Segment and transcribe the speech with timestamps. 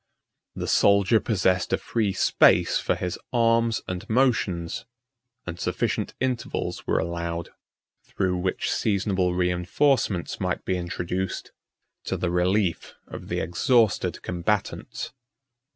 [0.55, 4.83] The soldier possessed a free space for his arms and motions,
[5.45, 7.49] and sufficient intervals were allowed,
[8.03, 11.51] through which seasonable reinforcements might be introduced
[12.05, 15.11] to the relief of the exhausted combatants.